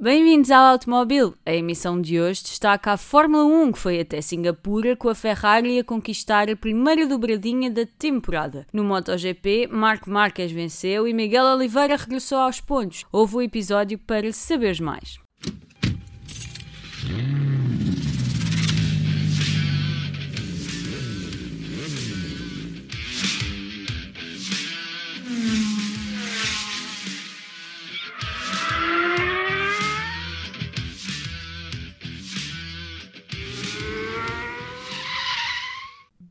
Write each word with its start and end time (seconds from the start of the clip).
Bem-vindos 0.00 0.52
ao 0.52 0.64
Automóvel. 0.74 1.34
A 1.44 1.52
emissão 1.52 2.00
de 2.00 2.20
hoje 2.20 2.44
destaca 2.44 2.92
a 2.92 2.96
Fórmula 2.96 3.44
1, 3.44 3.72
que 3.72 3.78
foi 3.80 3.98
até 3.98 4.20
Singapura 4.20 4.94
com 4.94 5.08
a 5.08 5.14
Ferrari 5.14 5.76
a 5.76 5.82
conquistar 5.82 6.48
a 6.48 6.54
primeira 6.54 7.04
dobradinha 7.04 7.68
da 7.68 7.84
temporada. 7.84 8.64
No 8.72 8.84
MotoGP, 8.84 9.66
Marco 9.66 10.08
Marques 10.08 10.52
venceu 10.52 11.08
e 11.08 11.12
Miguel 11.12 11.46
Oliveira 11.46 11.96
regressou 11.96 12.38
aos 12.38 12.60
pontos. 12.60 13.04
Houve 13.10 13.34
o 13.34 13.38
um 13.38 13.42
episódio 13.42 13.98
para 13.98 14.32
saberes 14.32 14.78
mais. 14.78 15.18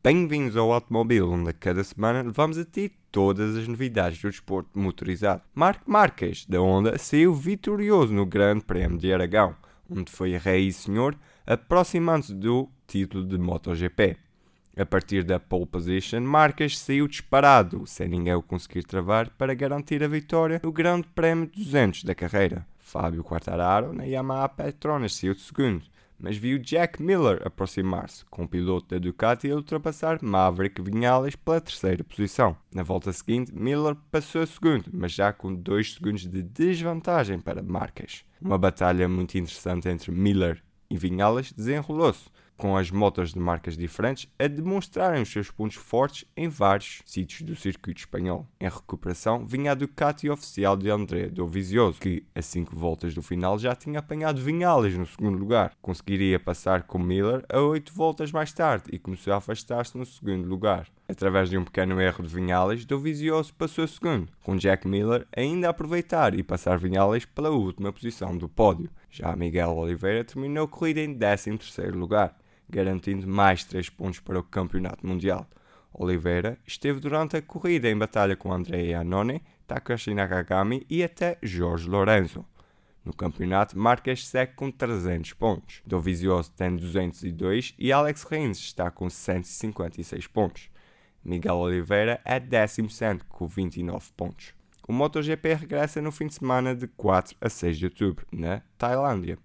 Bem-vindos 0.10 0.56
ao 0.56 0.72
Automóvel, 0.72 1.30
onde 1.34 1.50
a 1.50 1.54
cada 1.54 1.84
semana 1.84 2.22
levamos 2.22 2.58
a 2.58 2.64
ti 2.64 2.90
todas 3.12 3.58
as 3.58 3.68
novidades 3.68 4.22
do 4.22 4.30
desporto 4.30 4.80
motorizado. 4.80 5.42
Marco 5.54 5.84
Marques, 5.92 6.46
da 6.46 6.62
Honda, 6.62 6.98
saiu 6.98 7.36
vitorioso 7.36 8.14
no 8.14 8.26
Grande 8.26 8.64
Prémio 8.64 8.98
de 8.98 9.12
Aragão, 9.12 9.54
onde 9.90 10.10
foi 10.10 10.38
rei 10.38 10.70
e 10.70 10.72
senhor, 10.72 11.14
aproximando-se 11.46 12.34
do 12.34 12.70
título 12.88 13.26
de 13.26 13.38
MotoGP. 13.38 14.16
A 14.78 14.86
partir 14.86 15.26
da 15.26 15.42
pole 15.42 15.66
position, 15.66 16.22
Marques 16.22 16.80
saiu 16.80 17.06
disparado, 17.06 17.86
sem 17.86 18.08
ninguém 18.08 18.34
o 18.34 18.42
conseguir 18.42 18.84
travar, 18.84 19.30
para 19.32 19.54
garantir 19.54 20.02
a 20.02 20.08
vitória 20.08 20.62
no 20.64 20.72
Grande 20.72 21.06
Prémio 21.14 21.52
200 21.54 22.06
da 22.06 22.16
carreira. 22.16 22.66
Fábio 22.80 23.26
Quartararo, 23.26 23.92
na 23.92 24.06
Yamaha 24.06 24.48
Petronas, 24.48 25.18
saiu 25.18 25.36
de 25.36 25.42
segundo 25.42 25.84
mas 26.20 26.38
viu 26.38 26.58
Jack 26.58 27.02
Miller 27.02 27.42
aproximar-se, 27.46 28.26
com 28.26 28.44
o 28.44 28.48
piloto 28.48 28.88
da 28.88 28.98
Ducati 28.98 29.50
a 29.50 29.56
ultrapassar 29.56 30.20
Maverick 30.22 30.82
Vinales 30.82 31.36
pela 31.36 31.62
terceira 31.62 32.04
posição. 32.04 32.58
Na 32.74 32.84
volta 32.84 33.14
seguinte, 33.14 33.54
Miller 33.54 33.96
passou 34.12 34.42
a 34.42 34.48
segundo, 34.48 34.90
mas 34.94 35.12
já 35.12 35.32
com 35.32 35.54
dois 35.54 35.94
segundos 35.94 36.28
de 36.28 36.42
desvantagem 36.42 37.40
para 37.40 37.62
Marques. 37.62 38.24
Uma 38.42 38.58
batalha 38.58 39.08
muito 39.08 39.38
interessante 39.38 39.88
entre 39.90 40.12
Miller 40.12 40.64
e 40.90 40.98
Vinales 40.98 41.52
desenrolou-se, 41.52 42.30
com 42.58 42.76
as 42.76 42.90
motos 42.90 43.34
de 43.34 43.40
marcas 43.40 43.78
diferentes 43.78 44.28
a 44.40 44.48
demonstrarem 44.48 45.22
os 45.22 45.32
seus 45.32 45.52
pontos 45.52 45.78
fortes 45.78 46.26
em 46.36 46.50
vários 46.50 47.02
sítios 47.06 47.44
do 47.44 47.56
circuito 47.56 48.00
espanhol. 48.00 48.48
Em 48.60 48.68
recuperação, 48.68 49.46
vinha 49.46 49.72
a 49.72 49.76
Ducati 49.76 50.30
oficial 50.30 50.76
de 50.76 50.90
André 50.90 51.28
Dovizioso, 51.28 52.00
que, 52.00 52.26
a 52.34 52.42
5 52.42 52.76
voltas 52.76 53.14
do 53.14 53.22
final, 53.22 53.60
já 53.60 53.76
tinha 53.76 54.00
apanhado 54.00 54.42
Vinales 54.42 54.98
no 54.98 55.06
segundo 55.06 55.38
lugar. 55.38 55.74
Conseguiria 55.82 56.40
passar 56.40 56.84
com 56.84 56.98
Miller 56.98 57.46
a 57.48 57.60
8 57.60 57.94
voltas 57.94 58.32
mais 58.32 58.52
tarde 58.52 58.86
e 58.92 58.98
começou 58.98 59.34
a 59.34 59.38
afastar-se 59.38 59.98
no 59.98 60.06
segundo 60.06 60.48
lugar. 60.48 60.88
Através 61.08 61.50
de 61.50 61.58
um 61.58 61.64
pequeno 61.64 62.02
erro 62.02 62.24
de 62.24 62.34
Vinales, 62.34 62.86
Dovizioso 62.86 63.54
passou 63.54 63.84
a 63.84 63.88
segundo, 63.88 64.30
com 64.44 64.58
Jack 64.58 64.88
Miller 64.88 65.26
ainda 65.36 65.68
a 65.68 65.70
aproveitar 65.70 66.34
e 66.34 66.44
passar 66.44 66.78
Vinales 66.78 67.24
pela 67.24 67.50
última 67.50 67.94
posição 67.94 68.36
do 68.36 68.50
pódio. 68.50 68.90
Já 69.10 69.36
Miguel 69.36 69.76
Oliveira 69.76 70.24
terminou 70.24 70.66
a 70.66 70.68
corrida 70.68 71.00
em 71.00 71.18
13 71.18 71.52
lugar 71.94 72.36
garantindo 72.70 73.28
mais 73.28 73.64
3 73.64 73.90
pontos 73.90 74.20
para 74.20 74.40
o 74.40 74.44
Campeonato 74.44 75.06
Mundial. 75.06 75.48
Oliveira 75.94 76.58
esteve 76.66 77.00
durante 77.00 77.38
a 77.38 77.42
corrida 77.42 77.90
em 77.90 77.98
batalha 77.98 78.36
com 78.36 78.54
Andrei 78.54 78.92
Iannone, 78.92 79.42
Takashi 79.66 80.14
Nakagami 80.14 80.86
e 80.90 81.04
até 81.04 81.38
Jorge 81.42 81.90
Lorenzo. 81.90 82.46
No 83.04 83.14
campeonato, 83.14 83.80
Marques 83.80 84.28
segue 84.28 84.54
com 84.54 84.70
300 84.70 85.34
pontos. 85.34 85.82
Dovizioso 85.86 86.52
tem 86.52 86.76
202 86.76 87.74
e 87.80 87.92
Alex 87.92 88.24
Rins 88.24 88.58
está 88.58 88.92
com 88.92 89.10
156 89.10 90.28
pontos. 90.28 90.70
Miguel 91.24 91.56
Oliveira 91.56 92.20
é 92.26 92.40
17 92.40 93.24
com 93.30 93.48
29 93.48 94.12
pontos. 94.16 94.54
O 94.88 94.94
MotoGP 94.94 95.54
regressa 95.54 96.02
no 96.02 96.12
fim 96.12 96.28
de 96.28 96.36
semana 96.36 96.76
de 96.76 96.88
4 96.88 97.36
a 97.42 97.50
6 97.50 97.78
de 97.78 97.86
outubro, 97.86 98.26
na 98.32 98.62
Tailândia. 98.78 99.38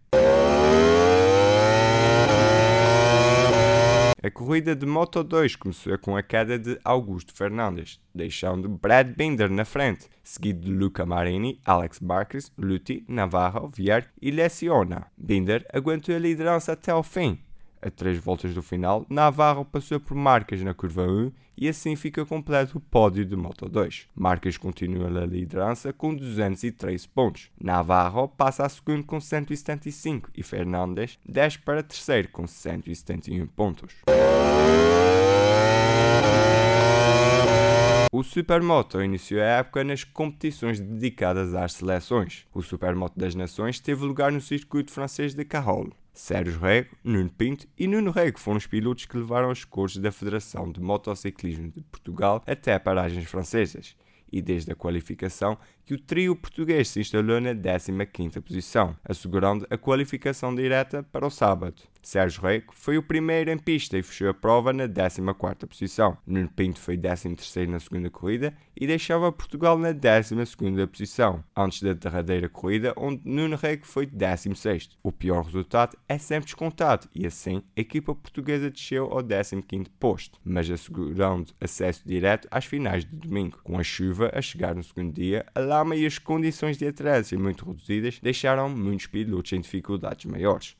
A 4.25 4.31
corrida 4.31 4.77
de 4.77 4.87
Moto 4.87 5.25
2 5.25 5.57
começou 5.57 5.99
com 5.99 6.17
a 6.17 6.23
queda 6.23 6.57
de 6.57 6.79
Augusto 6.85 7.35
Fernandes, 7.35 8.01
deixando 8.15 8.69
Brad 8.69 9.09
Binder 9.17 9.51
na 9.51 9.65
frente, 9.65 10.09
seguido 10.23 10.61
de 10.61 10.71
Luca 10.71 11.05
Marini, 11.05 11.61
Alex 11.65 11.99
Marquez, 11.99 12.53
Lutti, 12.57 13.05
Navarro, 13.09 13.67
Vier 13.67 14.09
e 14.23 14.31
Leciona. 14.31 15.09
Binder 15.19 15.67
aguentou 15.73 16.15
a 16.15 16.21
liderança 16.21 16.71
até 16.71 16.93
ao 16.93 17.03
fim, 17.03 17.37
a 17.83 17.91
três 17.91 18.17
voltas 18.17 18.55
do 18.55 18.63
final, 18.63 19.05
Navarro 19.11 19.65
passou 19.65 19.99
por 19.99 20.15
Marques 20.15 20.63
na 20.63 20.73
curva 20.73 21.03
1 21.03 21.33
e 21.57 21.69
assim 21.69 21.97
fica 21.97 22.25
completo 22.25 22.79
o 22.79 22.81
pódio 22.81 23.25
de 23.25 23.37
Moto 23.37 23.69
2. 23.69 24.07
Marques 24.15 24.57
continua 24.57 25.11
na 25.11 25.27
liderança 25.27 25.93
com 25.93 26.15
213 26.15 27.09
pontos. 27.09 27.51
Navarro 27.61 28.29
passa 28.29 28.65
a 28.65 28.69
segundo 28.69 29.05
com 29.05 29.21
175 29.21 30.31
e 30.35 30.43
Fernandes 30.43 31.19
desce 31.29 31.59
para 31.59 31.83
terceiro 31.83 32.29
com 32.29 32.47
171 32.47 33.47
pontos. 33.49 33.93
O 38.15 38.23
Supermoto 38.23 39.03
iniciou 39.03 39.41
a 39.41 39.45
época 39.45 39.83
nas 39.83 40.05
competições 40.05 40.79
dedicadas 40.79 41.55
às 41.55 41.73
seleções. 41.73 42.47
O 42.53 42.61
Supermoto 42.61 43.19
das 43.19 43.35
Nações 43.35 43.81
teve 43.81 44.05
lugar 44.05 44.31
no 44.31 44.41
circuito 44.41 44.93
francês 44.93 45.35
de 45.35 45.45
Carole. 45.47 45.93
Sérgio 46.13 46.59
Rego, 46.61 46.95
Nuno 47.03 47.31
Pinto 47.31 47.67
e 47.77 47.87
Nuno 47.87 48.11
Rego 48.11 48.39
foram 48.39 48.59
os 48.59 48.67
pilotos 48.67 49.07
que 49.07 49.17
levaram 49.17 49.51
os 49.51 49.65
cores 49.65 49.97
da 49.97 50.13
Federação 50.13 50.71
de 50.71 50.81
Motociclismo 50.81 51.71
de 51.71 51.81
Portugal 51.83 52.43
até 52.47 52.79
paragens 52.79 53.27
francesas. 53.27 53.97
E 54.31 54.41
desde 54.41 54.73
a 54.73 54.75
qualificação 54.75 55.59
que 55.85 55.95
o 55.95 55.99
trio 55.99 56.37
português 56.37 56.89
se 56.89 57.01
instalou 57.01 57.41
na 57.41 57.55
15ª 57.55 58.41
posição, 58.41 58.97
assegurando 59.05 59.67
a 59.71 59.77
qualificação 59.77 60.55
direta 60.55 61.03
para 61.03 61.27
o 61.27 61.31
sábado. 61.31 61.83
Sérgio 62.03 62.43
Reiko 62.43 62.75
foi 62.75 62.99
o 62.99 63.03
primeiro 63.03 63.51
em 63.51 63.59
pista 63.59 63.97
e 63.97 64.03
fechou 64.03 64.29
a 64.29 64.35
prova 64.35 64.73
na 64.73 64.89
14ª 64.89 65.67
posição. 65.69 66.19
Nuno 66.27 66.49
Pinto 66.49 66.81
foi 66.81 66.99
13º 66.99 67.69
na 67.69 67.79
segunda 67.79 68.11
corrida 68.11 68.53
e 68.77 68.89
deixava 68.89 69.31
Portugal 69.31 69.79
na 69.79 69.95
12ª 69.95 70.87
posição, 70.89 71.45
antes 71.57 71.81
da 71.81 71.93
derradeira 71.93 72.49
corrida 72.49 72.93
onde 72.97 73.23
Nuno 73.25 73.55
Reiko 73.55 73.87
foi 73.87 74.07
16º. 74.07 74.97
O 75.01 75.13
pior 75.13 75.45
resultado 75.45 75.97
é 76.09 76.19
sempre 76.19 76.47
descontado 76.47 77.09
e 77.15 77.25
assim 77.25 77.63
a 77.77 77.81
equipa 77.81 78.15
portuguesa 78.15 78.69
desceu 78.69 79.05
ao 79.05 79.23
15º 79.23 79.87
posto, 80.01 80.41
mas 80.45 80.69
assegurando 80.69 81.53
acesso 81.61 82.03
direto 82.05 82.49
às 82.51 82.65
finais 82.65 83.05
de 83.05 83.15
domingo. 83.15 83.61
Com 83.63 83.79
a 83.79 83.85
chuva 83.85 84.31
a 84.35 84.43
chegar 84.43 84.75
no 84.75 84.83
segundo 84.83 85.13
dia, 85.13 85.47
a 85.55 85.61
e 85.97 86.07
as 86.07 86.19
condições 86.19 86.77
de 86.77 86.87
atraso 86.87 87.39
muito 87.39 87.65
reduzidas 87.65 88.19
deixaram 88.21 88.69
muitos 88.69 89.07
pilotos 89.07 89.53
em 89.53 89.61
dificuldades 89.61 90.27
maiores. 90.27 90.77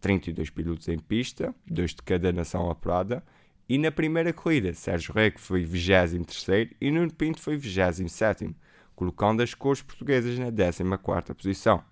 32 0.00 0.50
pilotos 0.50 0.88
em 0.88 0.98
pista, 0.98 1.54
dois 1.66 1.94
de 1.94 2.02
cada 2.02 2.30
nação 2.30 2.70
apurada, 2.70 3.24
e 3.66 3.78
na 3.78 3.90
primeira 3.90 4.32
corrida, 4.32 4.74
Sérgio 4.74 5.14
Reque 5.14 5.40
foi 5.40 5.64
23 5.64 6.72
e 6.78 6.90
Nuno 6.90 7.12
Pinto 7.12 7.40
foi 7.40 7.56
27, 7.56 8.54
colocando 8.94 9.42
as 9.42 9.54
cores 9.54 9.80
portuguesas 9.80 10.38
na 10.38 10.50
14 10.50 11.34
posição. 11.34 11.82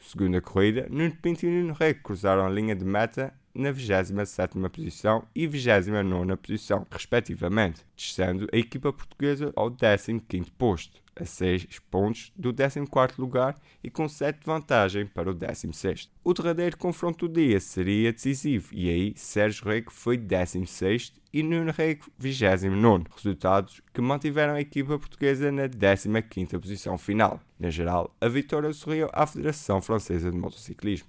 Segunda 0.00 0.40
corrida, 0.40 0.88
Nuno 0.90 1.16
Pinto 1.22 1.46
e 1.46 1.48
Nuno 1.48 1.72
Reque 1.72 2.02
cruzaram 2.02 2.44
a 2.44 2.50
linha 2.50 2.74
de 2.74 2.84
meta 2.84 3.32
na 3.54 3.70
27 3.70 4.58
posição 4.70 5.24
e 5.34 5.46
29 5.46 6.36
posição, 6.36 6.86
respectivamente, 6.90 7.84
descendo 7.96 8.48
a 8.52 8.56
equipa 8.56 8.92
portuguesa 8.92 9.52
ao 9.54 9.70
15 9.70 10.50
posto 10.58 11.02
a 11.14 11.24
6 11.24 11.66
pontos 11.90 12.32
do 12.34 12.52
14 12.54 12.80
lugar 13.18 13.54
e 13.82 13.90
com 13.90 14.08
7 14.08 14.40
de 14.40 14.46
vantagem 14.46 15.06
para 15.06 15.30
o 15.30 15.34
16. 15.34 16.10
O 16.24 16.32
derradeiro 16.32 16.76
confronto 16.76 17.28
do 17.28 17.34
dia 17.34 17.60
seria 17.60 18.12
decisivo 18.12 18.68
e 18.72 18.88
aí 18.88 19.12
Sérgio 19.16 19.66
Rego 19.66 19.92
foi 19.92 20.16
16 20.16 21.12
e 21.32 21.42
Nuno 21.42 21.72
Rego 21.72 22.06
29, 22.18 23.04
resultados 23.14 23.80
que 23.92 24.00
mantiveram 24.00 24.54
a 24.54 24.60
equipa 24.60 24.98
portuguesa 24.98 25.50
na 25.50 25.66
15 26.22 26.58
posição 26.58 26.98
final. 26.98 27.40
Na 27.58 27.70
geral, 27.70 28.14
a 28.20 28.28
vitória 28.28 28.72
sorriu 28.72 29.08
à 29.12 29.26
Federação 29.26 29.80
Francesa 29.80 30.30
de 30.30 30.36
Motociclismo. 30.36 31.08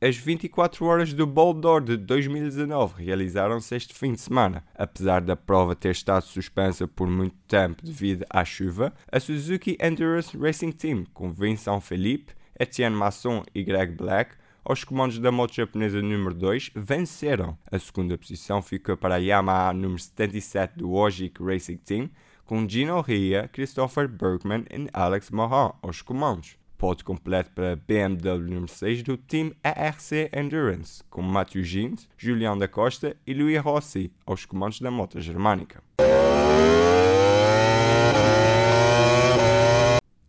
As 0.00 0.16
24 0.16 0.86
horas 0.86 1.12
do 1.12 1.26
Bold 1.26 1.60
Door 1.60 1.80
de 1.80 1.96
2019 1.96 3.02
realizaram-se 3.02 3.74
este 3.74 3.92
fim 3.92 4.12
de 4.12 4.20
semana. 4.20 4.64
Apesar 4.72 5.20
da 5.20 5.34
prova 5.34 5.74
ter 5.74 5.90
estado 5.90 6.22
suspensa 6.22 6.86
por 6.86 7.08
muito 7.08 7.34
tempo 7.48 7.84
devido 7.84 8.24
à 8.30 8.44
chuva, 8.44 8.94
a 9.10 9.18
Suzuki 9.18 9.76
Endurance 9.82 10.38
Racing 10.38 10.70
Team, 10.70 11.04
com 11.12 11.32
Vincent 11.32 11.80
Felipe, 11.80 12.32
Etienne 12.56 12.94
Masson 12.94 13.42
e 13.52 13.64
Greg 13.64 13.92
Black, 13.92 14.36
aos 14.64 14.84
comandos 14.84 15.18
da 15.18 15.32
moto 15.32 15.56
japonesa 15.56 16.00
número 16.00 16.32
2, 16.32 16.70
venceram. 16.76 17.58
A 17.68 17.76
segunda 17.76 18.16
posição 18.16 18.62
ficou 18.62 18.96
para 18.96 19.16
a 19.16 19.18
Yamaha 19.18 19.72
número 19.72 19.98
77 19.98 20.78
do 20.78 20.92
Ogic 20.92 21.42
Racing 21.42 21.78
Team, 21.78 22.10
com 22.44 22.68
Gino 22.68 23.00
Ria, 23.00 23.50
Christopher 23.52 24.06
Bergman 24.06 24.64
e 24.70 24.88
Alex 24.92 25.28
Morin 25.32 25.72
aos 25.82 26.02
comandos. 26.02 26.56
Pódio 26.78 27.04
completo 27.04 27.50
para 27.50 27.74
BMW 27.74 28.38
número 28.38 28.68
6 28.68 29.02
do 29.02 29.16
Team 29.16 29.50
ARC 29.64 30.12
Endurance, 30.32 31.02
com 31.10 31.20
Matthew 31.20 31.64
Gins, 31.64 32.08
Julião 32.16 32.56
da 32.56 32.68
Costa 32.68 33.16
e 33.26 33.34
Louis 33.34 33.60
Rossi 33.60 34.12
aos 34.24 34.46
comandos 34.46 34.80
da 34.80 34.88
moto 34.88 35.20
germânica. 35.20 35.82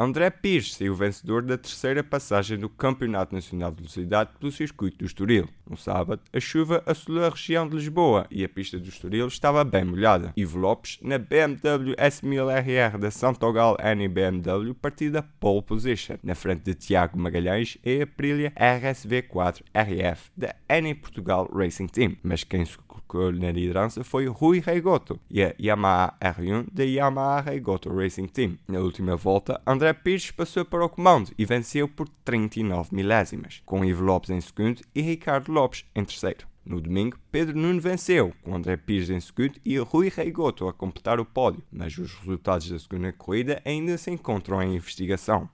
André 0.01 0.30
Pires 0.30 0.75
saiu 0.75 0.96
vencedor 0.96 1.42
da 1.42 1.57
terceira 1.57 2.01
passagem 2.01 2.57
do 2.57 2.69
Campeonato 2.69 3.36
Nacional 3.36 3.69
de 3.69 3.81
Velocidade 3.81 4.30
pelo 4.40 4.50
circuito 4.50 5.00
do 5.00 5.06
Estoril. 5.06 5.50
No 5.69 5.75
sábado, 5.75 6.22
a 6.31 6.40
chuva 6.40 6.81
assolou 6.86 7.25
a 7.25 7.30
região 7.30 7.68
de 7.68 7.75
Lisboa 7.75 8.25
e 8.31 8.46
a 8.46 8.48
pista 8.48 8.80
do 8.80 8.88
Estoril 8.88 9.28
estava 9.28 9.62
bem 9.66 9.84
molhada. 9.84 10.31
Ivo 10.38 10.57
Lopes, 10.57 11.00
na 11.01 11.18
BMW 11.18 11.96
S1000RR 11.98 12.98
da 12.98 13.12
Santogal 13.12 13.75
N 13.78 14.07
BMW, 14.07 14.74
partiu 14.74 15.12
da 15.12 15.22
pole 15.22 15.63
position, 15.63 16.16
na 16.24 16.34
frente 16.34 16.63
de 16.63 16.75
Tiago 16.75 17.19
Magalhães 17.19 17.78
e 17.84 18.02
Aprilia 18.02 18.54
RSV4 18.56 19.63
RF 19.74 20.31
da 20.38 20.56
N 20.69 20.95
Portugal 20.95 21.50
Racing 21.54 21.88
Team. 21.88 22.16
Mas 22.24 22.45
quem 22.45 22.63
se 22.63 22.78
colocou 22.78 23.31
na 23.31 23.52
liderança 23.52 24.04
foi 24.04 24.28
Rui 24.28 24.60
Reigoto 24.60 25.19
e 25.30 25.44
a 25.44 25.54
Yamaha 25.60 26.13
R1 26.22 26.68
da 26.72 26.84
Yamaha 26.84 27.42
Reigoto 27.42 27.94
Racing 27.94 28.28
Team. 28.28 28.57
Na 28.68 28.80
última 28.80 29.16
volta, 29.16 29.60
André 29.66 29.88
Pires 29.94 30.31
passou 30.31 30.65
para 30.65 30.86
o 30.86 30.89
comando 30.89 31.31
e 31.38 31.45
venceu 31.45 31.88
por 31.88 32.07
39 32.24 32.95
milésimas, 32.95 33.62
com 33.65 33.83
Ivo 33.83 34.03
Lopes 34.03 34.30
em 34.30 34.41
segundo 34.41 34.81
e 34.94 35.01
Ricardo 35.01 35.51
Lopes 35.51 35.86
em 35.95 36.03
terceiro. 36.03 36.47
No 36.65 36.80
domingo, 36.80 37.18
Pedro 37.31 37.57
Nuno 37.57 37.81
venceu, 37.81 38.33
com 38.44 38.56
André 38.56 38.77
Pires 38.77 39.09
em 39.09 39.19
segundo 39.19 39.59
e 39.65 39.77
Rui 39.77 40.12
Reigoto 40.15 40.68
a 40.68 40.74
completar 40.74 41.19
o 41.19 41.25
pódio, 41.25 41.63
mas 41.71 41.97
os 41.97 42.13
resultados 42.15 42.69
da 42.69 42.77
segunda 42.77 43.12
corrida 43.12 43.62
ainda 43.65 43.97
se 43.97 44.12
encontram 44.12 44.62
em 44.62 44.75
investigação. 44.75 45.50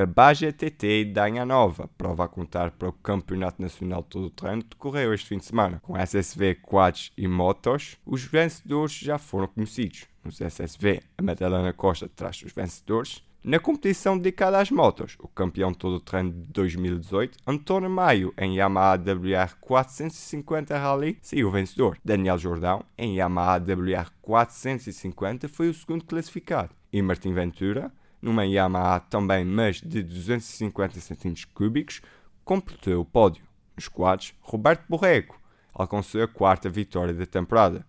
A 0.00 0.06
Baja 0.06 0.52
TT 0.52 1.06
Danha 1.06 1.44
Nova, 1.44 1.90
prova 1.98 2.24
a 2.24 2.28
contar 2.28 2.70
para 2.70 2.88
o 2.88 2.92
Campeonato 2.92 3.60
Nacional 3.60 4.00
Todo 4.00 4.30
Terreno, 4.30 4.62
decorreu 4.62 5.12
este 5.12 5.26
fim 5.26 5.38
de 5.38 5.46
semana. 5.46 5.80
Com 5.82 5.98
SSV, 5.98 6.54
quads 6.62 7.10
e 7.16 7.26
motos, 7.26 7.96
os 8.06 8.22
vencedores 8.22 8.92
já 8.92 9.18
foram 9.18 9.48
conhecidos. 9.48 10.06
Nos 10.22 10.40
SSV, 10.40 11.02
a 11.18 11.22
Madalena 11.22 11.72
Costa 11.72 12.08
traz 12.08 12.40
os 12.44 12.52
vencedores. 12.52 13.24
Na 13.42 13.58
competição 13.58 14.16
dedicada 14.16 14.60
às 14.60 14.70
motos, 14.70 15.16
o 15.18 15.26
campeão 15.26 15.74
todo 15.74 15.98
terreno 15.98 16.30
de 16.30 16.52
2018, 16.52 17.36
António 17.44 17.90
Maio, 17.90 18.32
em 18.38 18.54
Yamaha 18.54 18.94
WR 18.98 19.56
450 19.60 20.78
Rally, 20.78 21.18
saiu 21.20 21.50
vencedor. 21.50 21.98
Daniel 22.04 22.38
Jordão, 22.38 22.84
em 22.96 23.16
Yamaha 23.16 23.58
WR 23.58 24.12
450, 24.22 25.48
foi 25.48 25.68
o 25.68 25.74
segundo 25.74 26.04
classificado. 26.04 26.70
E 26.92 27.02
Martim 27.02 27.34
Ventura, 27.34 27.92
numa 28.20 28.44
Yamaha 28.44 29.00
também, 29.00 29.44
mas 29.44 29.80
de 29.80 30.02
250 30.02 30.98
cm3, 30.98 32.02
completou 32.44 33.00
o 33.00 33.04
pódio. 33.04 33.44
Nos 33.76 33.88
quadros, 33.88 34.34
Roberto 34.40 34.84
Borrego 34.88 35.38
alcançou 35.72 36.22
a 36.22 36.28
quarta 36.28 36.68
vitória 36.68 37.14
da 37.14 37.24
temporada. 37.24 37.86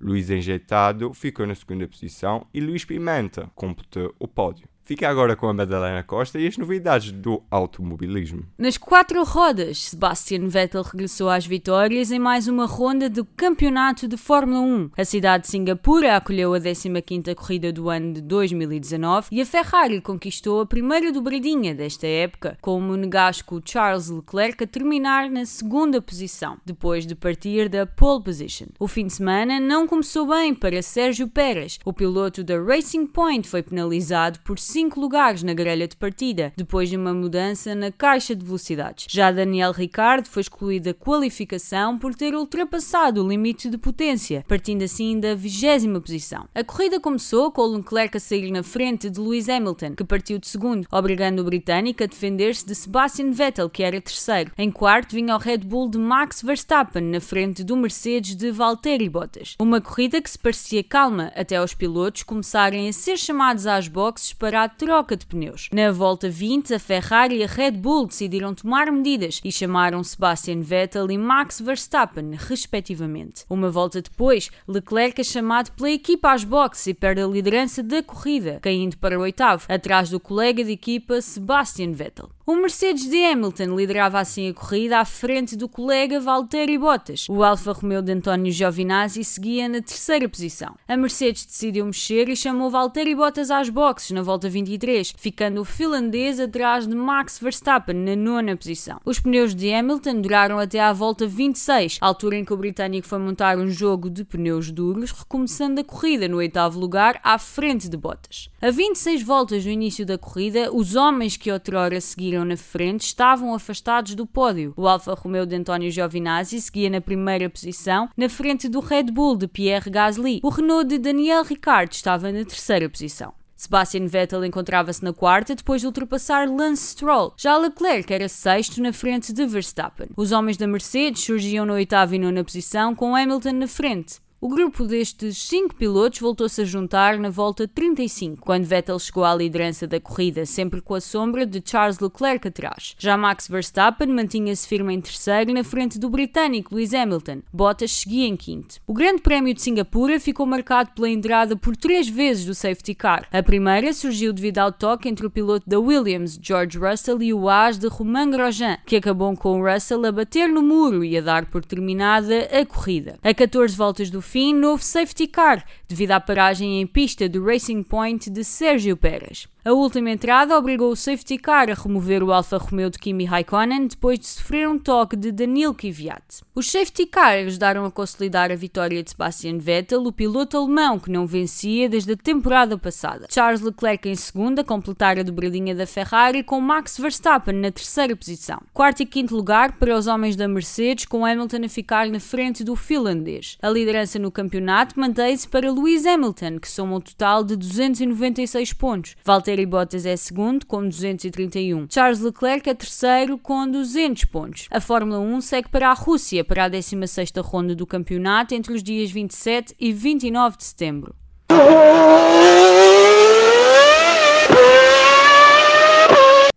Luís 0.00 0.30
Enjeitado 0.30 1.12
ficou 1.14 1.46
na 1.46 1.54
segunda 1.54 1.86
posição 1.86 2.46
e 2.52 2.60
Luís 2.60 2.84
Pimenta 2.84 3.50
completou 3.54 4.14
o 4.18 4.28
pódio. 4.28 4.68
Fica 4.84 5.08
agora 5.08 5.36
com 5.36 5.46
a 5.46 5.54
Madalena 5.54 6.02
Costa 6.02 6.36
e 6.38 6.48
as 6.48 6.56
novidades 6.56 7.12
do 7.12 7.42
automobilismo. 7.48 8.44
Nas 8.58 8.76
quatro 8.76 9.22
rodas, 9.22 9.84
Sebastian 9.84 10.48
Vettel 10.48 10.82
regressou 10.82 11.28
às 11.28 11.46
vitórias 11.46 12.10
em 12.10 12.18
mais 12.18 12.48
uma 12.48 12.66
ronda 12.66 13.08
do 13.08 13.24
Campeonato 13.24 14.08
de 14.08 14.16
Fórmula 14.16 14.60
1. 14.60 14.90
A 14.96 15.04
cidade 15.04 15.44
de 15.44 15.50
Singapura 15.50 16.16
acolheu 16.16 16.54
a 16.54 16.58
15ª 16.58 17.32
corrida 17.36 17.72
do 17.72 17.88
ano 17.88 18.14
de 18.14 18.20
2019 18.20 19.28
e 19.30 19.40
a 19.40 19.46
Ferrari 19.46 20.00
conquistou 20.00 20.60
a 20.60 20.66
primeira 20.66 21.12
dobradinha 21.12 21.72
desta 21.72 22.08
época, 22.08 22.58
com 22.60 22.76
o 22.76 22.80
monegasco 22.80 23.62
Charles 23.64 24.08
Leclerc 24.08 24.64
a 24.64 24.66
terminar 24.66 25.30
na 25.30 25.46
segunda 25.46 26.02
posição, 26.02 26.58
depois 26.66 27.06
de 27.06 27.14
partir 27.14 27.68
da 27.68 27.86
pole 27.86 28.24
position. 28.24 28.66
O 28.78 28.88
fim 28.88 29.06
de 29.06 29.12
semana 29.12 29.60
não 29.60 29.86
começou 29.86 30.26
bem 30.26 30.52
para 30.52 30.82
Sérgio 30.82 31.28
Pérez. 31.28 31.78
O 31.84 31.92
piloto 31.92 32.42
da 32.42 32.60
Racing 32.60 33.06
Point 33.06 33.48
foi 33.48 33.62
penalizado 33.62 34.40
por 34.40 34.58
5 34.58 34.79
cinco 34.80 34.98
lugares 34.98 35.42
na 35.42 35.52
grelha 35.52 35.86
de 35.86 35.94
partida, 35.94 36.54
depois 36.56 36.88
de 36.88 36.96
uma 36.96 37.12
mudança 37.12 37.74
na 37.74 37.92
caixa 37.92 38.34
de 38.34 38.42
velocidades. 38.42 39.04
Já 39.10 39.30
Daniel 39.30 39.72
Ricciardo 39.72 40.26
foi 40.26 40.40
excluído 40.40 40.86
da 40.86 40.94
qualificação 40.94 41.98
por 41.98 42.14
ter 42.14 42.34
ultrapassado 42.34 43.22
o 43.22 43.28
limite 43.28 43.68
de 43.68 43.76
potência, 43.76 44.42
partindo 44.48 44.82
assim 44.82 45.20
da 45.20 45.34
vigésima 45.34 46.00
posição. 46.00 46.48
A 46.54 46.64
corrida 46.64 46.98
começou 46.98 47.52
com 47.52 47.66
Leclerc 47.66 48.16
a 48.16 48.20
sair 48.20 48.50
na 48.50 48.62
frente 48.62 49.10
de 49.10 49.20
Lewis 49.20 49.50
Hamilton, 49.50 49.94
que 49.94 50.02
partiu 50.02 50.38
de 50.38 50.48
segundo, 50.48 50.88
obrigando 50.90 51.42
o 51.42 51.44
britânico 51.44 52.02
a 52.02 52.06
defender-se 52.06 52.64
de 52.64 52.74
Sebastian 52.74 53.32
Vettel, 53.32 53.68
que 53.68 53.82
era 53.82 54.00
terceiro. 54.00 54.50
Em 54.56 54.70
quarto 54.70 55.14
vinha 55.14 55.36
o 55.36 55.38
Red 55.38 55.58
Bull 55.58 55.90
de 55.90 55.98
Max 55.98 56.40
Verstappen, 56.40 57.02
na 57.02 57.20
frente 57.20 57.62
do 57.62 57.76
Mercedes 57.76 58.34
de 58.34 58.50
Valtteri 58.50 59.10
Bottas. 59.10 59.56
Uma 59.60 59.78
corrida 59.78 60.22
que 60.22 60.30
se 60.30 60.38
parecia 60.38 60.82
calma, 60.82 61.30
até 61.36 61.62
os 61.62 61.74
pilotos 61.74 62.22
começarem 62.22 62.88
a 62.88 62.92
ser 62.94 63.18
chamados 63.18 63.66
às 63.66 63.86
boxes 63.86 64.32
para 64.32 64.59
a 64.62 64.68
troca 64.68 65.16
de 65.16 65.26
pneus. 65.26 65.68
Na 65.72 65.90
volta 65.90 66.28
20, 66.28 66.74
a 66.74 66.78
Ferrari 66.78 67.38
e 67.38 67.44
a 67.44 67.46
Red 67.46 67.72
Bull 67.72 68.06
decidiram 68.06 68.54
tomar 68.54 68.90
medidas 68.90 69.40
e 69.44 69.50
chamaram 69.50 70.02
Sebastian 70.04 70.60
Vettel 70.60 71.10
e 71.10 71.18
Max 71.18 71.60
Verstappen, 71.60 72.32
respectivamente. 72.36 73.44
Uma 73.48 73.70
volta 73.70 74.02
depois, 74.02 74.50
Leclerc 74.66 75.20
é 75.20 75.24
chamado 75.24 75.70
pela 75.72 75.90
equipa 75.90 76.32
às 76.32 76.44
boxes 76.44 76.88
e 76.88 76.94
perde 76.94 77.20
a 77.20 77.26
liderança 77.26 77.82
da 77.82 78.02
corrida, 78.02 78.58
caindo 78.60 78.96
para 78.98 79.18
o 79.18 79.22
oitavo, 79.22 79.66
atrás 79.68 80.10
do 80.10 80.20
colega 80.20 80.64
de 80.64 80.72
equipa 80.72 81.20
Sebastian 81.20 81.92
Vettel. 81.92 82.30
O 82.50 82.56
Mercedes 82.56 83.08
de 83.08 83.24
Hamilton 83.24 83.76
liderava 83.76 84.18
assim 84.18 84.48
a 84.48 84.52
corrida 84.52 84.98
à 84.98 85.04
frente 85.04 85.54
do 85.54 85.68
colega 85.68 86.18
Valtteri 86.18 86.76
Bottas. 86.76 87.28
O 87.30 87.44
Alfa 87.44 87.70
Romeo 87.70 88.02
de 88.02 88.10
António 88.10 88.50
Giovinazzi 88.50 89.22
seguia 89.22 89.68
na 89.68 89.80
terceira 89.80 90.28
posição. 90.28 90.74
A 90.88 90.96
Mercedes 90.96 91.46
decidiu 91.46 91.86
mexer 91.86 92.28
e 92.28 92.34
chamou 92.34 92.68
Valtteri 92.68 93.14
Bottas 93.14 93.52
às 93.52 93.68
boxes 93.68 94.10
na 94.10 94.20
volta 94.20 94.49
23, 94.50 95.14
ficando 95.16 95.62
o 95.62 95.64
finlandês 95.64 96.38
atrás 96.38 96.86
de 96.86 96.94
Max 96.94 97.38
Verstappen 97.38 97.96
na 97.96 98.14
nona 98.14 98.56
posição. 98.56 99.00
Os 99.04 99.18
pneus 99.18 99.54
de 99.54 99.72
Hamilton 99.72 100.20
duraram 100.20 100.58
até 100.58 100.80
à 100.80 100.92
volta 100.92 101.26
26, 101.26 101.98
altura 102.00 102.36
em 102.36 102.44
que 102.44 102.52
o 102.52 102.56
britânico 102.56 103.06
foi 103.06 103.18
montar 103.18 103.56
um 103.56 103.68
jogo 103.68 104.10
de 104.10 104.24
pneus 104.24 104.70
duros, 104.70 105.12
recomeçando 105.12 105.80
a 105.80 105.84
corrida 105.84 106.28
no 106.28 106.36
oitavo 106.36 106.78
lugar 106.78 107.18
à 107.22 107.38
frente 107.38 107.88
de 107.88 107.96
Bottas. 107.96 108.50
A 108.60 108.70
26 108.70 109.22
voltas 109.22 109.64
do 109.64 109.70
início 109.70 110.04
da 110.04 110.18
corrida, 110.18 110.70
os 110.72 110.96
homens 110.96 111.36
que 111.36 111.50
outrora 111.50 112.00
seguiram 112.00 112.44
na 112.44 112.56
frente 112.56 113.06
estavam 113.06 113.54
afastados 113.54 114.14
do 114.14 114.26
pódio. 114.26 114.74
O 114.76 114.86
Alfa 114.86 115.14
Romeo 115.14 115.46
de 115.46 115.56
António 115.56 115.90
Giovinazzi 115.90 116.60
seguia 116.60 116.90
na 116.90 117.00
primeira 117.00 117.48
posição, 117.48 118.08
na 118.16 118.28
frente 118.28 118.68
do 118.68 118.80
Red 118.80 119.04
Bull 119.04 119.36
de 119.36 119.46
Pierre 119.46 119.90
Gasly. 119.90 120.40
O 120.42 120.48
Renault 120.48 120.88
de 120.88 120.98
Daniel 120.98 121.44
Ricciardo 121.44 121.92
estava 121.92 122.32
na 122.32 122.44
terceira 122.44 122.88
posição. 122.88 123.39
Sebastian 123.60 124.06
Vettel 124.06 124.42
encontrava-se 124.46 125.04
na 125.04 125.12
quarta 125.12 125.54
depois 125.54 125.82
de 125.82 125.86
ultrapassar 125.86 126.48
Lance 126.48 126.92
Stroll. 126.92 127.34
Já 127.36 127.58
Leclerc 127.58 128.10
era 128.10 128.26
sexto 128.26 128.80
na 128.80 128.90
frente 128.90 129.34
de 129.34 129.44
Verstappen. 129.44 130.08
Os 130.16 130.32
homens 130.32 130.56
da 130.56 130.66
Mercedes 130.66 131.22
surgiam 131.22 131.66
na 131.66 131.74
oitava 131.74 132.16
e 132.16 132.18
nona 132.18 132.42
posição 132.42 132.94
com 132.94 133.14
Hamilton 133.14 133.52
na 133.52 133.68
frente. 133.68 134.18
O 134.42 134.48
grupo 134.48 134.86
destes 134.86 135.36
cinco 135.36 135.74
pilotos 135.74 136.18
voltou-se 136.18 136.62
a 136.62 136.64
juntar 136.64 137.18
na 137.18 137.28
volta 137.28 137.68
35, 137.68 138.40
quando 138.40 138.64
Vettel 138.64 138.98
chegou 138.98 139.22
à 139.22 139.34
liderança 139.34 139.86
da 139.86 140.00
corrida, 140.00 140.46
sempre 140.46 140.80
com 140.80 140.94
a 140.94 141.00
sombra 141.00 141.44
de 141.44 141.62
Charles 141.62 141.98
Leclerc 141.98 142.48
atrás. 142.48 142.96
Já 142.98 143.18
Max 143.18 143.46
Verstappen 143.46 144.08
mantinha-se 144.08 144.66
firme 144.66 144.94
em 144.94 145.00
terceiro 145.02 145.52
na 145.52 145.62
frente 145.62 145.98
do 145.98 146.08
britânico 146.08 146.74
Lewis 146.74 146.94
Hamilton. 146.94 147.42
Bottas 147.52 147.90
seguia 147.90 148.26
em 148.26 148.34
quinto. 148.34 148.76
O 148.86 148.94
Grande 148.94 149.20
Prémio 149.20 149.52
de 149.52 149.60
Singapura 149.60 150.18
ficou 150.18 150.46
marcado 150.46 150.92
pela 150.92 151.10
entrada 151.10 151.54
por 151.54 151.76
três 151.76 152.08
vezes 152.08 152.46
do 152.46 152.54
safety 152.54 152.94
car. 152.94 153.28
A 153.30 153.42
primeira 153.42 153.92
surgiu 153.92 154.32
devido 154.32 154.56
ao 154.56 154.72
toque 154.72 155.06
entre 155.06 155.26
o 155.26 155.30
piloto 155.30 155.68
da 155.68 155.78
Williams, 155.78 156.40
George 156.40 156.78
Russell, 156.78 157.20
e 157.20 157.34
o 157.34 157.46
as 157.46 157.78
de 157.78 157.88
Romain 157.88 158.30
Grosjean, 158.30 158.78
que 158.86 158.96
acabou 158.96 159.36
com 159.36 159.60
o 159.60 159.70
Russell 159.70 160.06
a 160.06 160.10
bater 160.10 160.48
no 160.48 160.62
muro 160.62 161.04
e 161.04 161.18
a 161.18 161.20
dar 161.20 161.44
por 161.44 161.62
terminada 161.62 162.48
a 162.50 162.64
corrida. 162.64 163.18
A 163.22 163.34
14 163.34 163.76
voltas 163.76 164.08
do 164.08 164.29
fim, 164.30 164.54
novo 164.54 164.80
safety 164.80 165.26
car, 165.26 165.64
devido 165.88 166.12
à 166.12 166.20
paragem 166.20 166.80
em 166.80 166.86
pista 166.86 167.28
do 167.28 167.44
Racing 167.44 167.82
Point 167.82 168.30
de 168.30 168.44
Sérgio 168.44 168.96
Pérez. 168.96 169.48
A 169.62 169.72
última 169.72 170.10
entrada 170.10 170.56
obrigou 170.56 170.90
o 170.90 170.96
safety 170.96 171.36
car 171.36 171.68
a 171.68 171.74
remover 171.74 172.22
o 172.22 172.32
Alfa 172.32 172.56
Romeo 172.56 172.88
de 172.88 172.98
Kimi 172.98 173.26
Raikkonen 173.26 173.88
depois 173.88 174.18
de 174.18 174.26
sofrer 174.26 174.66
um 174.66 174.78
toque 174.78 175.14
de 175.14 175.30
Daniil 175.30 175.74
Kvyat. 175.74 176.40
Os 176.54 176.70
safety 176.70 177.04
car 177.04 177.34
ajudaram 177.34 177.84
a 177.84 177.90
consolidar 177.90 178.50
a 178.50 178.54
vitória 178.54 179.02
de 179.02 179.10
Sebastian 179.10 179.58
Vettel, 179.58 180.02
o 180.02 180.12
piloto 180.12 180.56
alemão 180.56 180.98
que 180.98 181.10
não 181.10 181.26
vencia 181.26 181.90
desde 181.90 182.12
a 182.12 182.16
temporada 182.16 182.78
passada. 182.78 183.26
Charles 183.30 183.60
Leclerc 183.60 184.08
em 184.08 184.14
segunda, 184.14 184.64
completar 184.64 185.18
a 185.18 185.22
dobradinha 185.22 185.74
da 185.74 185.86
Ferrari 185.86 186.42
com 186.42 186.58
Max 186.58 186.96
Verstappen 186.96 187.54
na 187.54 187.70
terceira 187.70 188.16
posição. 188.16 188.62
Quarto 188.72 189.02
e 189.02 189.06
quinto 189.06 189.36
lugar 189.36 189.72
para 189.72 189.94
os 189.94 190.06
homens 190.06 190.36
da 190.36 190.48
Mercedes, 190.48 191.04
com 191.04 191.26
Hamilton 191.26 191.66
a 191.66 191.68
ficar 191.68 192.08
na 192.08 192.18
frente 192.18 192.64
do 192.64 192.74
finlandês. 192.74 193.58
A 193.60 193.68
liderança 193.68 194.18
no 194.18 194.30
campeonato 194.30 194.98
mantém-se 194.98 195.46
para 195.46 195.70
Lewis 195.70 196.06
Hamilton, 196.06 196.58
que 196.58 196.70
soma 196.70 196.96
um 196.96 197.00
total 197.00 197.44
de 197.44 197.56
296 197.56 198.72
pontos. 198.72 199.16
Valtteri 199.22 199.59
Bottas 199.66 200.06
é 200.06 200.16
segundo, 200.16 200.66
com 200.66 200.88
231. 200.88 201.86
Charles 201.90 202.20
Leclerc 202.20 202.68
é 202.68 202.74
terceiro, 202.74 203.38
com 203.38 203.68
200 203.68 204.24
pontos. 204.26 204.68
A 204.70 204.80
Fórmula 204.80 205.18
1 205.18 205.40
segue 205.40 205.68
para 205.68 205.90
a 205.90 205.94
Rússia, 205.94 206.44
para 206.44 206.64
a 206.64 206.70
16ª 206.70 207.42
ronda 207.42 207.74
do 207.74 207.86
campeonato, 207.86 208.54
entre 208.54 208.72
os 208.72 208.82
dias 208.82 209.10
27 209.10 209.74
e 209.78 209.92
29 209.92 210.56
de 210.56 210.64
setembro. 210.64 211.14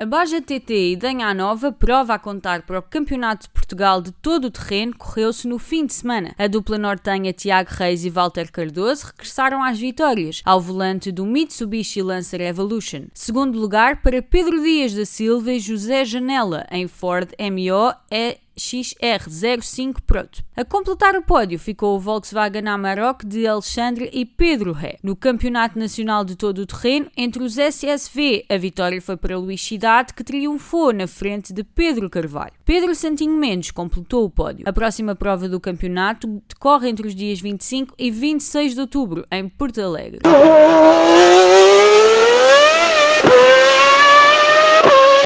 A 0.03 0.05
Baja 0.05 0.41
TT 0.41 0.91
e 0.91 0.95
Danha 0.97 1.33
Nova, 1.33 1.71
prova 1.71 2.15
a 2.15 2.19
contar 2.19 2.63
para 2.63 2.77
o 2.77 2.81
Campeonato 2.81 3.43
de 3.43 3.49
Portugal 3.53 4.01
de 4.01 4.11
todo 4.11 4.47
o 4.47 4.51
terreno, 4.51 4.93
correu-se 4.97 5.47
no 5.47 5.57
fim 5.57 5.85
de 5.85 5.93
semana. 5.93 6.35
A 6.37 6.45
dupla 6.45 6.77
nortenha 6.77 7.31
Tiago 7.31 7.69
Reis 7.71 8.03
e 8.03 8.09
Walter 8.09 8.51
Cardoso 8.51 9.05
regressaram 9.05 9.63
às 9.63 9.79
vitórias, 9.79 10.41
ao 10.43 10.59
volante 10.59 11.09
do 11.09 11.25
Mitsubishi 11.25 12.01
Lancer 12.01 12.41
Evolution. 12.41 13.03
Segundo 13.13 13.57
lugar 13.57 14.01
para 14.01 14.21
Pedro 14.21 14.61
Dias 14.61 14.93
da 14.93 15.05
Silva 15.05 15.53
e 15.53 15.59
José 15.61 16.03
Janela, 16.03 16.67
em 16.69 16.85
Ford 16.85 17.29
MO 17.39 17.95
e 18.11 18.37
XR05 18.57 20.01
Proto. 20.05 20.43
A 20.55 20.63
completar 20.63 21.15
o 21.15 21.21
pódio 21.21 21.57
ficou 21.59 21.95
o 21.95 21.99
Volkswagen 21.99 22.67
Amarok 22.67 23.25
de 23.25 23.47
Alexandre 23.47 24.09
e 24.13 24.25
Pedro 24.25 24.71
Ré. 24.71 24.97
No 25.03 25.15
Campeonato 25.15 25.77
Nacional 25.77 26.23
de 26.23 26.35
Todo 26.35 26.59
o 26.59 26.65
Terreno, 26.65 27.09
entre 27.17 27.43
os 27.43 27.57
SSV, 27.57 28.45
a 28.49 28.57
vitória 28.57 29.01
foi 29.01 29.17
para 29.17 29.37
Luís 29.37 29.61
Cidade, 29.61 30.13
que 30.13 30.23
triunfou 30.23 30.93
na 30.93 31.07
frente 31.07 31.51
de 31.53 31.63
Pedro 31.63 32.09
Carvalho. 32.09 32.53
Pedro 32.65 32.93
Santinho 32.95 33.35
Mendes 33.35 33.71
completou 33.71 34.25
o 34.25 34.29
pódio. 34.29 34.63
A 34.67 34.73
próxima 34.73 35.15
prova 35.15 35.49
do 35.49 35.59
campeonato 35.59 36.41
decorre 36.47 36.89
entre 36.89 37.07
os 37.07 37.15
dias 37.15 37.39
25 37.39 37.95
e 37.97 38.11
26 38.11 38.73
de 38.73 38.81
outubro, 38.81 39.25
em 39.31 39.49
Porto 39.49 39.81
Alegre. 39.81 40.19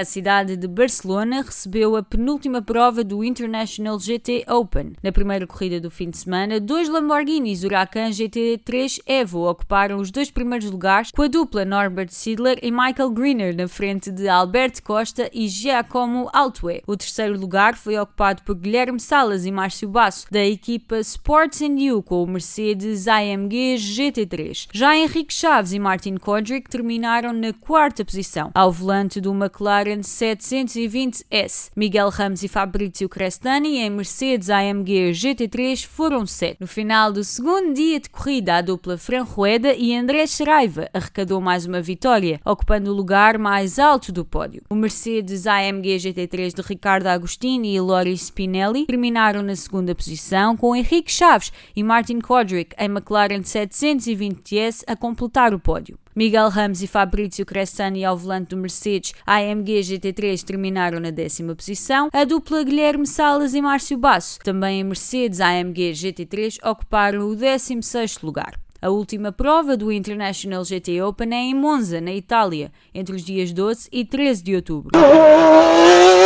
Cidade 0.07 0.55
de 0.55 0.67
Barcelona 0.67 1.41
recebeu 1.41 1.95
a 1.95 2.01
penúltima 2.01 2.61
prova 2.61 3.03
do 3.03 3.23
International 3.23 3.99
GT 3.99 4.45
Open. 4.47 4.93
Na 5.03 5.11
primeira 5.11 5.45
corrida 5.45 5.79
do 5.79 5.91
fim 5.91 6.09
de 6.09 6.17
semana, 6.17 6.59
dois 6.59 6.87
Lamborghinis 6.87 7.63
Huracan 7.63 8.09
GT3 8.09 9.01
Evo 9.05 9.47
ocuparam 9.47 9.97
os 9.97 10.09
dois 10.09 10.31
primeiros 10.31 10.71
lugares, 10.71 11.11
com 11.11 11.21
a 11.21 11.27
dupla 11.27 11.65
Norbert 11.65 12.09
Sidler 12.09 12.57
e 12.63 12.71
Michael 12.71 13.11
Greener 13.11 13.55
na 13.55 13.67
frente 13.67 14.09
de 14.09 14.27
Alberto 14.29 14.81
Costa 14.81 15.29
e 15.33 15.47
Giacomo 15.47 16.29
Altue. 16.31 16.81
O 16.87 16.95
terceiro 16.95 17.37
lugar 17.37 17.75
foi 17.75 17.99
ocupado 17.99 18.41
por 18.43 18.55
Guilherme 18.55 18.99
Salas 18.99 19.45
e 19.45 19.51
Márcio 19.51 19.89
Basso, 19.89 20.25
da 20.31 20.43
equipa 20.43 20.99
Sports 20.99 21.59
You, 21.59 22.01
com 22.01 22.23
o 22.23 22.27
Mercedes 22.27 23.07
AMG 23.07 23.75
GT3. 23.75 24.69
Já 24.71 24.95
Henrique 24.95 25.33
Chaves 25.33 25.73
e 25.73 25.79
Martin 25.79 26.15
Kodrick 26.15 26.69
terminaram 26.69 27.33
na 27.33 27.51
quarta 27.51 28.05
posição, 28.05 28.51
ao 28.55 28.71
volante 28.71 29.19
do 29.19 29.33
McLaren 29.33 29.96
McLaren 29.97 30.01
720S. 30.01 31.71
Miguel 31.75 32.09
Ramos 32.09 32.43
e 32.43 32.47
Fabrizio 32.47 33.09
Crestani 33.09 33.77
em 33.77 33.89
Mercedes 33.89 34.49
AMG 34.49 35.11
GT3 35.11 35.85
foram 35.85 36.25
sete. 36.25 36.57
No 36.59 36.67
final 36.67 37.11
do 37.11 37.23
segundo 37.23 37.73
dia 37.73 37.99
de 37.99 38.09
corrida, 38.09 38.57
a 38.57 38.61
dupla 38.61 38.97
Fran 38.97 39.23
Rueda 39.23 39.73
e 39.73 39.95
André 39.95 40.27
Saraiva 40.27 40.89
arrecadou 40.93 41.41
mais 41.41 41.65
uma 41.65 41.81
vitória, 41.81 42.39
ocupando 42.45 42.91
o 42.91 42.95
lugar 42.95 43.37
mais 43.37 43.79
alto 43.79 44.11
do 44.11 44.23
pódio. 44.23 44.61
O 44.69 44.75
Mercedes 44.75 45.47
AMG 45.47 45.97
GT3 45.97 46.53
de 46.53 46.61
Ricardo 46.61 47.07
Agostini 47.07 47.75
e 47.75 47.81
Lori 47.81 48.13
Spinelli 48.13 48.85
terminaram 48.85 49.41
na 49.41 49.55
segunda 49.55 49.95
posição, 49.95 50.55
com 50.55 50.75
Henrique 50.75 51.11
Chaves 51.11 51.51
e 51.75 51.83
Martin 51.83 52.19
Kodrick 52.19 52.75
em 52.77 52.85
McLaren 52.85 53.41
720S 53.41 54.83
a 54.87 54.95
completar 54.95 55.53
o 55.53 55.59
pódio. 55.59 55.97
Miguel 56.17 56.49
Ramos 56.49 56.81
e 56.81 56.87
Fabrizio 56.87 57.45
Crestani 57.45 58.03
ao 58.03 58.17
volante 58.17 58.49
do 58.49 58.57
Mercedes 58.57 59.13
AMG 59.23 59.81
GT3 59.81 60.41
terminaram 60.43 60.99
na 60.99 61.11
décima 61.11 61.53
posição. 61.53 62.09
A 62.11 62.23
dupla 62.23 62.63
Guilherme 62.63 63.05
Salas 63.05 63.53
e 63.53 63.61
Márcio 63.61 63.99
Basso, 63.99 64.39
também 64.39 64.79
em 64.79 64.83
Mercedes 64.83 65.39
AMG 65.39 65.91
GT3, 65.91 66.57
ocuparam 66.67 67.29
o 67.29 67.35
16º 67.35 68.23
lugar. 68.23 68.59
A 68.81 68.89
última 68.89 69.31
prova 69.31 69.77
do 69.77 69.91
International 69.91 70.65
GT 70.65 71.03
Open 71.03 71.31
é 71.35 71.37
em 71.37 71.53
Monza, 71.53 72.01
na 72.01 72.11
Itália, 72.11 72.71
entre 72.95 73.15
os 73.15 73.21
dias 73.21 73.53
12 73.53 73.87
e 73.91 74.03
13 74.03 74.43
de 74.43 74.55
outubro. 74.55 74.97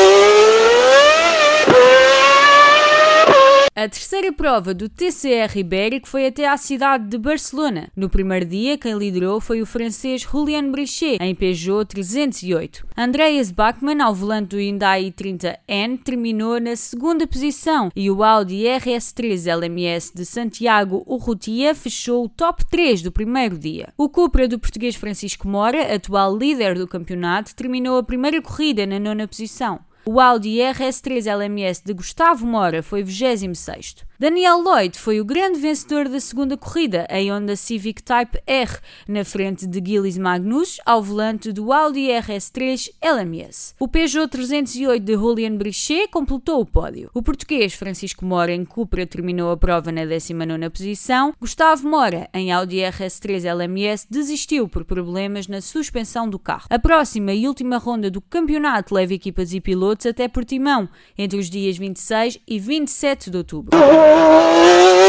A 3.81 3.89
terceira 3.89 4.31
prova 4.31 4.75
do 4.75 4.87
TCR 4.87 5.57
Ibérico 5.57 6.07
foi 6.07 6.27
até 6.27 6.47
à 6.47 6.55
cidade 6.55 7.07
de 7.07 7.17
Barcelona. 7.17 7.89
No 7.95 8.11
primeiro 8.11 8.45
dia, 8.45 8.77
quem 8.77 8.95
liderou 8.95 9.41
foi 9.41 9.59
o 9.59 9.65
francês 9.65 10.21
Julien 10.21 10.69
Brichet, 10.69 11.17
em 11.19 11.33
Peugeot 11.33 11.85
308. 11.85 12.85
Andreas 12.95 13.49
Bachmann, 13.49 13.99
ao 13.99 14.13
volante 14.13 14.49
do 14.49 14.57
Hyundai 14.57 15.11
30N, 15.11 15.99
terminou 16.03 16.59
na 16.59 16.75
segunda 16.75 17.25
posição 17.25 17.91
e 17.95 18.11
o 18.11 18.23
Audi 18.23 18.65
RS3 18.65 19.47
LMS 19.51 20.11
de 20.13 20.25
Santiago 20.25 21.03
Urrutia 21.07 21.73
fechou 21.73 22.25
o 22.25 22.29
top 22.29 22.63
3 22.69 23.01
do 23.01 23.11
primeiro 23.11 23.57
dia. 23.57 23.91
O 23.97 24.07
Cupra 24.07 24.47
do 24.47 24.59
português 24.59 24.95
Francisco 24.95 25.47
Mora, 25.47 25.95
atual 25.95 26.37
líder 26.37 26.77
do 26.77 26.87
campeonato, 26.87 27.55
terminou 27.55 27.97
a 27.97 28.03
primeira 28.03 28.43
corrida 28.43 28.85
na 28.85 28.99
nona 28.99 29.27
posição. 29.27 29.79
O 30.03 30.19
Audi 30.19 30.57
RS3 30.57 31.27
LMS 31.31 31.83
de 31.85 31.93
Gustavo 31.93 32.45
Mora 32.45 32.81
foi 32.81 33.03
26º. 33.03 34.03
Daniel 34.21 34.61
Lloyd 34.61 34.99
foi 34.99 35.19
o 35.19 35.25
grande 35.25 35.59
vencedor 35.59 36.07
da 36.07 36.19
segunda 36.19 36.55
corrida, 36.55 37.07
em 37.09 37.31
Honda 37.31 37.55
Civic 37.55 38.03
Type 38.03 38.39
R, 38.45 38.77
na 39.07 39.25
frente 39.25 39.65
de 39.65 39.81
Gilles 39.83 40.15
Magnus, 40.15 40.79
ao 40.85 41.01
volante 41.01 41.51
do 41.51 41.73
Audi 41.73 42.01
RS3 42.01 42.91
LMS. 43.01 43.73
O 43.79 43.87
Peugeot 43.87 44.27
308 44.27 45.03
de 45.03 45.13
Julian 45.15 45.55
Brichet 45.55 46.07
completou 46.09 46.61
o 46.61 46.65
pódio. 46.67 47.09
O 47.15 47.23
português 47.23 47.73
Francisco 47.73 48.23
Mora 48.23 48.53
em 48.53 48.63
Cupra 48.63 49.07
terminou 49.07 49.49
a 49.49 49.57
prova 49.57 49.91
na 49.91 50.03
19ª 50.03 50.69
posição. 50.69 51.33
Gustavo 51.41 51.89
Mora, 51.89 52.29
em 52.31 52.51
Audi 52.51 52.75
RS3 52.75 53.43
LMS, 53.45 54.05
desistiu 54.07 54.69
por 54.69 54.85
problemas 54.85 55.47
na 55.47 55.61
suspensão 55.61 56.29
do 56.29 56.37
carro. 56.37 56.67
A 56.69 56.77
próxima 56.77 57.33
e 57.33 57.47
última 57.47 57.79
ronda 57.79 58.11
do 58.11 58.21
campeonato 58.21 58.93
leva 58.93 59.15
equipas 59.15 59.51
e 59.51 59.59
pilotos 59.59 60.05
até 60.05 60.27
Portimão, 60.27 60.87
entre 61.17 61.39
os 61.39 61.49
dias 61.49 61.75
26 61.75 62.37
e 62.47 62.59
27 62.59 63.31
de 63.31 63.37
outubro. 63.37 63.71
Gol! 64.11 65.00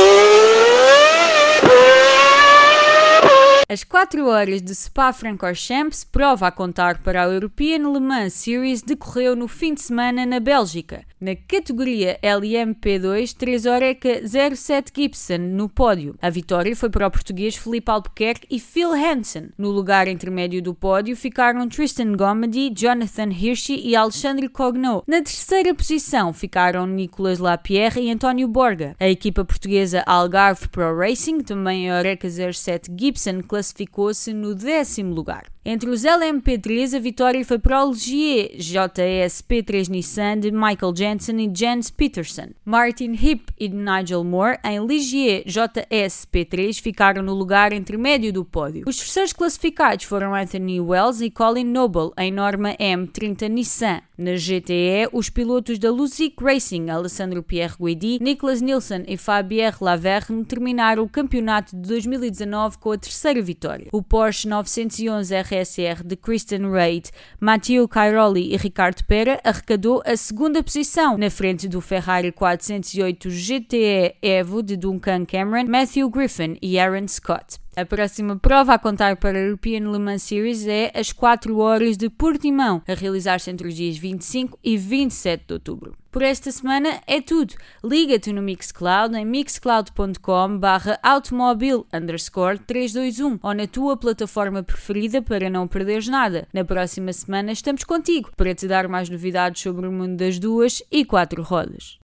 As 3.73 3.85
4 3.85 4.27
horas 4.27 4.61
de 4.61 4.75
Spa-Francorchamps, 4.75 6.05
prova 6.05 6.47
a 6.47 6.53
contar 6.53 6.99
para 6.99 7.23
a 7.23 7.27
European 7.27 7.91
Le 7.91 8.01
Mans 8.01 8.35
Series, 8.35 8.83
decorreu 8.83 9.35
no 9.35 9.49
fim 9.49 9.73
de 9.73 9.81
semana 9.81 10.27
na 10.27 10.39
Bélgica. 10.39 11.07
Na 11.19 11.35
categoria 11.35 12.19
LMP2, 12.23 13.35
3 13.35 13.65
Oreca 13.65 14.21
07 14.27 14.93
Gibson 14.95 15.39
no 15.39 15.71
pódio. 15.71 16.17
A 16.21 16.29
vitória 16.29 16.77
foi 16.77 16.91
para 16.91 17.07
o 17.07 17.11
português 17.11 17.57
Felipe 17.57 17.91
Albuquerque 17.91 18.47
e 18.51 18.61
Phil 18.61 18.93
Hansen. 18.93 19.49
No 19.57 19.71
lugar 19.71 20.07
intermédio 20.07 20.61
do 20.61 20.75
pódio 20.75 21.17
ficaram 21.17 21.67
Tristan 21.67 22.13
Gomedy, 22.15 22.69
Jonathan 22.77 23.31
Hirschi 23.31 23.81
e 23.83 23.97
Alexandre 23.97 24.51
Cogno. 24.51 25.03
Na 25.07 25.23
terceira 25.23 25.75
posição 25.75 26.35
ficaram 26.35 26.87
Nicolas 26.87 27.39
Lapierre 27.39 28.03
e 28.03 28.11
António 28.11 28.49
Borga. 28.49 28.95
A 29.01 29.09
equipa 29.09 29.47
portuguesa 29.47 30.03
Algarve 30.05 30.69
Pro 30.69 30.95
Racing, 30.95 31.39
também 31.39 31.91
a 31.91 31.97
Oreca 31.97 32.29
07 32.29 32.93
Gibson, 32.99 33.41
classificou-se 33.63 34.33
no 34.33 34.55
décimo 34.57 35.15
lugar. 35.15 35.45
Entre 35.65 35.89
os 35.89 36.03
LMP3, 36.03 36.97
a 36.97 36.99
vitória 36.99 37.45
foi 37.45 37.57
para 37.57 37.85
o 37.85 37.93
Ligier 37.93 38.51
JS 38.57 39.45
P3 39.49 39.89
Nissan 39.89 40.41
de 40.41 40.51
Michael 40.51 40.93
Jensen 40.93 41.41
e 41.41 41.53
Jens 41.57 41.89
Peterson. 41.89 42.49
Martin 42.65 43.13
Hip 43.13 43.53
e 43.61 43.69
Nigel 43.69 44.25
Moore 44.25 44.59
em 44.65 44.85
Ligier 44.85 45.45
JS 45.47 46.27
P3 46.33 46.83
ficaram 46.83 47.23
no 47.23 47.33
lugar 47.33 47.73
intermédio 47.73 48.33
do 48.33 48.45
pódio. 48.45 48.83
Os 48.89 48.97
terceiros 48.97 49.33
classificados 49.33 50.05
foram 50.05 50.35
Anthony 50.35 50.81
Wells 50.81 51.25
e 51.25 51.31
Colin 51.31 51.63
Noble 51.63 52.11
em 52.19 52.33
Norma 52.33 52.75
M30 52.75 53.47
Nissan. 53.47 54.01
Na 54.19 54.35
GTE, 54.35 55.09
os 55.13 55.31
pilotos 55.31 55.79
da 55.79 55.91
Luzic 55.91 56.43
Racing, 56.43 56.91
Alessandro 56.91 57.43
Pierre 57.43 57.75
Guidi, 57.81 58.19
Nicolas 58.21 58.61
Nilsson 58.61 59.03
e 59.07 59.17
Fabien 59.17 59.73
Laverne 59.81 60.45
terminaram 60.45 61.03
o 61.03 61.09
campeonato 61.09 61.75
de 61.75 61.83
2019 61.89 62.79
com 62.79 62.93
a 62.93 62.99
terceira 62.99 63.41
vitória. 63.41 63.89
O 63.93 64.03
Porsche 64.03 64.47
911 64.49 65.35
RSR 65.53 66.03
de 66.05 66.17
Kristen 66.17 66.71
Reid, 66.71 67.11
Matteo 67.39 67.87
Cairoli 67.87 68.53
e 68.53 68.57
Ricardo 68.57 69.05
Pera 69.05 69.41
arrecadou 69.45 70.03
a 70.05 70.17
segunda 70.17 70.63
posição, 70.63 71.19
na 71.19 71.31
frente 71.31 71.69
do 71.69 71.81
Ferrari 71.81 72.33
408 72.33 73.29
GTE 73.29 74.17
Evo 74.23 74.63
de 74.63 74.77
Duncan 74.77 75.25
Cameron, 75.25 75.67
Matthew 75.69 76.09
Griffin 76.09 76.57
e 76.63 76.79
Aaron 76.79 77.07
Scott. 77.07 77.62
A 77.75 77.87
próxima 77.87 78.37
prova 78.37 78.75
a 78.75 78.79
contar 78.79 79.17
para 79.17 79.39
a 79.39 79.41
European 79.41 79.91
Le 79.91 79.99
Mans 79.99 80.23
Series 80.23 80.67
é 80.67 80.93
as 80.95 81.11
4 81.11 81.57
horas 81.57 81.97
de 81.97 82.11
Portimão, 82.11 82.83
a 82.87 82.93
realizar-se 82.93 83.51
entre 83.51 83.67
os 83.67 83.75
dias 83.75 83.97
25 83.97 84.59
e 84.63 84.77
27 84.77 85.45
de 85.47 85.55
outubro. 85.55 85.97
Por 86.11 86.21
esta 86.21 86.53
semana 86.53 87.01
é 87.07 87.23
tudo. 87.23 87.55
Liga-te 87.83 88.31
no 88.31 88.43
Mixcloud 88.43 89.17
em 89.17 89.25
mixcloud.com 89.25 90.59
barra 90.59 90.99
automobil 91.03 91.87
underscore 91.91 92.59
321 92.59 93.39
ou 93.43 93.55
na 93.55 93.67
tua 93.67 93.97
plataforma 93.97 94.63
preferida 94.63 95.23
para 95.23 95.49
não 95.49 95.67
perderes 95.67 96.07
nada. 96.07 96.47
Na 96.53 96.67
próxima 96.67 97.11
semana 97.15 97.53
estamos 97.53 97.85
contigo 97.85 98.31
para 98.37 98.55
te 98.55 98.69
dar 98.69 98.87
mais 98.87 99.09
novidades 99.09 99.63
sobre 99.63 99.87
o 99.87 99.93
mundo 99.93 100.17
das 100.17 100.39
duas 100.39 100.83
e 100.93 101.07
quatro 101.07 101.43
rodas. 101.43 101.99